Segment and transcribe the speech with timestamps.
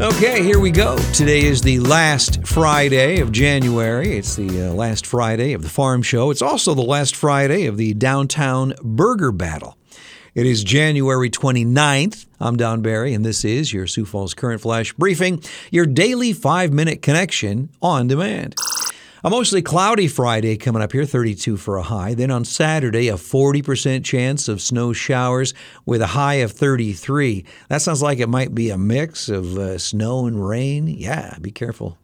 [0.00, 0.96] Okay, here we go.
[1.12, 4.16] Today is the last Friday of January.
[4.16, 6.30] It's the uh, last Friday of the Farm Show.
[6.30, 9.76] It's also the last Friday of the Downtown Burger Battle.
[10.36, 12.26] It is January 29th.
[12.38, 15.42] I'm Don Barry, and this is your Sioux Falls Current Flash Briefing,
[15.72, 18.54] your daily five minute connection on demand.
[19.24, 22.14] A mostly cloudy Friday coming up here, 32 for a high.
[22.14, 25.54] Then on Saturday, a 40% chance of snow showers
[25.84, 27.44] with a high of 33.
[27.68, 30.86] That sounds like it might be a mix of uh, snow and rain.
[30.86, 31.98] Yeah, be careful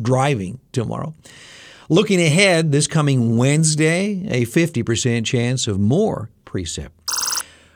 [0.00, 1.12] driving tomorrow.
[1.88, 6.90] Looking ahead, this coming Wednesday, a 50% chance of more precip.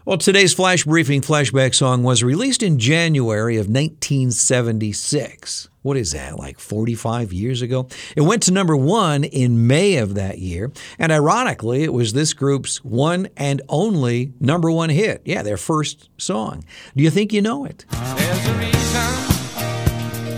[0.04, 5.68] Well, today's flash briefing flashback song was released in January of 1976.
[5.84, 7.88] What is that, like 45 years ago?
[8.16, 12.32] It went to number one in May of that year, and ironically, it was this
[12.32, 15.20] group's one and only number one hit.
[15.26, 16.64] Yeah, their first song.
[16.96, 17.84] Do you think you know it?
[17.90, 19.10] There's a reason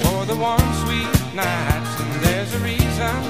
[0.00, 3.22] for the warm, sweet nights, and there's a reason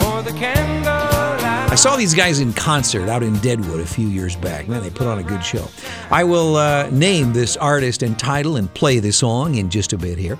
[0.00, 1.72] for the candlelight.
[1.72, 4.68] I saw these guys in concert out in Deadwood a few years back.
[4.68, 5.66] Man, they put on a good show.
[6.10, 9.96] I will uh, name this artist and title and play the song in just a
[9.96, 10.38] bit here.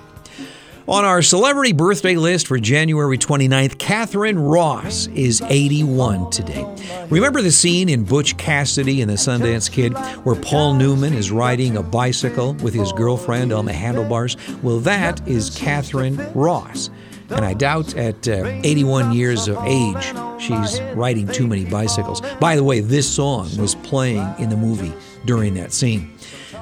[0.91, 6.67] On our celebrity birthday list for January 29th, Katharine Ross is 81 today.
[7.11, 9.93] Remember the scene in Butch Cassidy and the Sundance Kid
[10.25, 14.37] where Paul Newman is riding a bicycle with his girlfriend on the handlebars?
[14.65, 16.91] Well, that is Katharine Ross.
[17.29, 22.21] And I doubt at uh, 81 years of age, she's riding too many bicycles.
[22.41, 24.93] By the way, this song was playing in the movie
[25.25, 26.19] during that scene.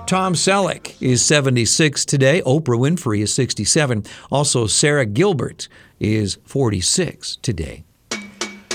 [0.08, 2.40] Tom Selleck is 76 today.
[2.46, 4.04] Oprah Winfrey is 67.
[4.30, 5.68] Also, Sara Gilbert
[6.00, 7.84] is 46 today.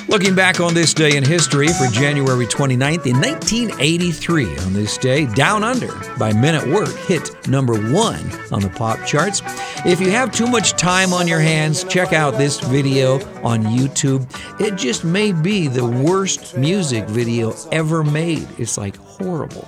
[0.08, 5.26] Looking back on this day in history for January 29th, in 1983, on this day,
[5.34, 9.42] Down Under by Men at Work hit number one on the pop charts.
[9.88, 14.30] If you have too much time on your hands, check out this video on YouTube.
[14.62, 18.48] It just may be the worst music video ever made.
[18.60, 19.68] It's like horrible.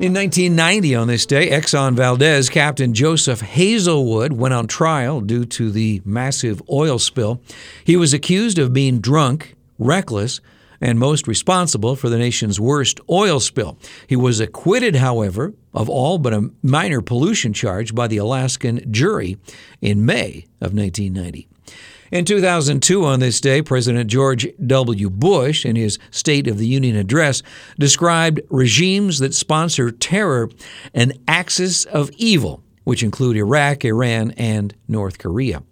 [0.00, 5.70] In 1990, on this day, Exxon Valdez Captain Joseph Hazelwood went on trial due to
[5.70, 7.40] the massive oil spill.
[7.84, 10.40] He was accused of being drunk, reckless,
[10.80, 13.78] and most responsible for the nation's worst oil spill.
[14.08, 19.38] He was acquitted, however, of all but a minor pollution charge by the Alaskan jury
[19.80, 21.46] in May of 1990.
[22.14, 25.10] In 2002, on this day, President George W.
[25.10, 27.42] Bush, in his State of the Union address,
[27.76, 30.48] described regimes that sponsor terror
[30.94, 35.64] an axis of evil, which include Iraq, Iran, and North Korea.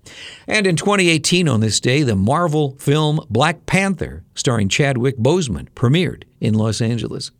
[0.48, 6.24] And in 2018, on this day, the Marvel film Black Panther, starring Chadwick Boseman, premiered
[6.40, 7.30] in Los Angeles.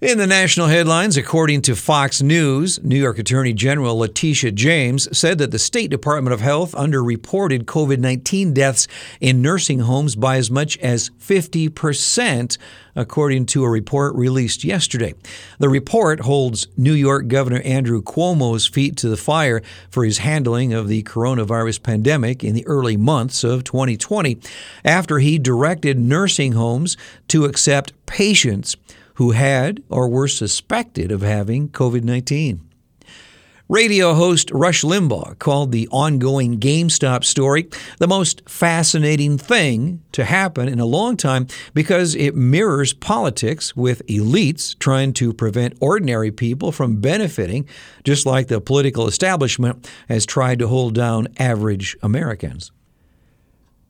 [0.00, 5.36] In the national headlines, according to Fox News, New York Attorney General Letitia James said
[5.36, 8.88] that the State Department of Health underreported COVID 19 deaths
[9.20, 12.56] in nursing homes by as much as 50%,
[12.96, 15.12] according to a report released yesterday.
[15.58, 19.60] The report holds New York Governor Andrew Cuomo's feet to the fire
[19.90, 24.38] for his handling of the coronavirus pandemic in the early months of 2020,
[24.82, 26.96] after he directed nursing homes
[27.28, 28.76] to accept patients
[29.14, 32.70] who had or were suspected of having COVID 19.
[33.70, 40.66] Radio host Rush Limbaugh called the ongoing GameStop story the most fascinating thing to happen
[40.66, 46.72] in a long time because it mirrors politics with elites trying to prevent ordinary people
[46.72, 47.64] from benefiting,
[48.02, 52.72] just like the political establishment has tried to hold down average Americans.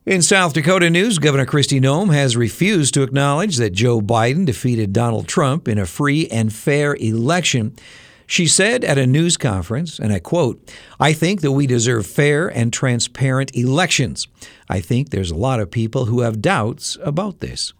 [0.07, 4.95] In South Dakota news, Governor Kristi Noem has refused to acknowledge that Joe Biden defeated
[4.95, 7.77] Donald Trump in a free and fair election.
[8.27, 12.49] She said at a news conference, and I quote, I think that we deserve fair
[12.49, 14.27] and transparent elections.
[14.71, 17.75] I think there's a lot of people who have doubts about this.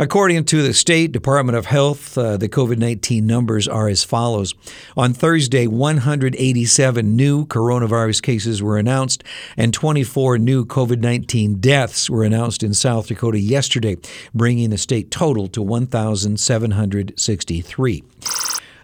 [0.00, 4.54] According to the State Department of Health, uh, the COVID 19 numbers are as follows.
[4.96, 9.22] On Thursday, 187 new coronavirus cases were announced,
[9.58, 13.98] and 24 new COVID 19 deaths were announced in South Dakota yesterday,
[14.32, 18.04] bringing the state total to 1,763.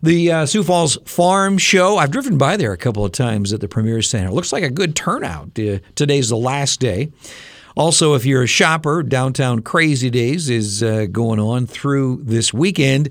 [0.03, 3.63] The uh, Sioux Falls Farm Show, I've driven by there a couple of times at
[3.63, 4.31] the Premier Center.
[4.31, 5.59] Looks like a good turnout.
[5.59, 7.11] Uh, today's the last day.
[7.77, 13.11] Also, if you're a shopper, Downtown Crazy Days is uh, going on through this weekend.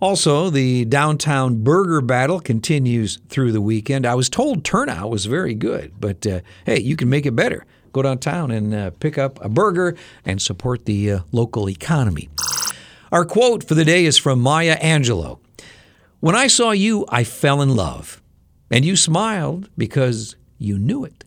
[0.00, 4.06] Also, the downtown burger battle continues through the weekend.
[4.06, 7.66] I was told turnout was very good, but uh, hey, you can make it better.
[7.92, 9.94] Go downtown and uh, pick up a burger
[10.24, 12.30] and support the uh, local economy.
[13.12, 15.38] Our quote for the day is from Maya Angelou
[16.20, 18.22] When I saw you, I fell in love,
[18.70, 21.24] and you smiled because you knew it.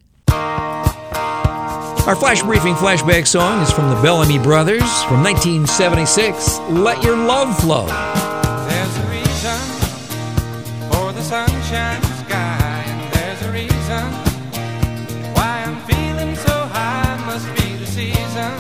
[2.12, 7.58] Our flash briefing flashback song is from the Bellamy Brothers from 1976 Let Your Love
[7.58, 7.86] Flow.
[7.86, 9.60] There's a reason
[10.92, 14.04] for the sunshine sky, and there's a reason
[15.36, 17.24] why I'm feeling so high.
[17.26, 18.52] Must be the season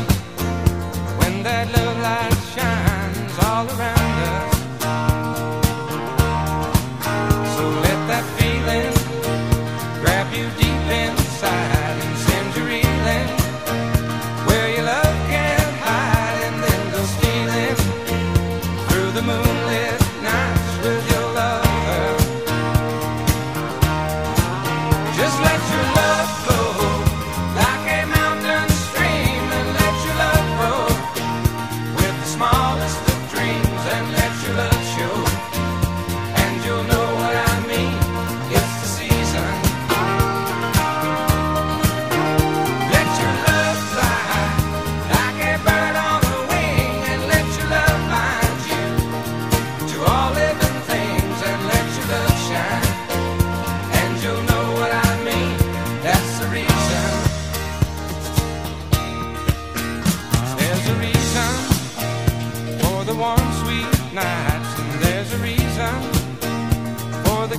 [1.19, 4.00] when that love light shines all around.